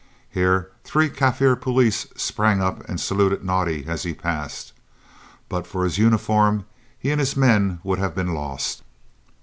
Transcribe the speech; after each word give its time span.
Here 0.31 0.71
three 0.83 1.11
Kaffir 1.11 1.55
police 1.55 2.07
sprang 2.15 2.59
up 2.59 2.83
and 2.89 2.99
saluted 2.99 3.43
Naudé 3.43 3.85
as 3.87 4.01
he 4.01 4.15
passed. 4.15 4.73
But 5.47 5.67
for 5.67 5.83
his 5.83 5.99
uniform, 5.99 6.65
he 6.97 7.11
and 7.11 7.19
his 7.19 7.37
men 7.37 7.79
would 7.83 7.99
have 7.99 8.15
been 8.15 8.33
lost. 8.33 8.81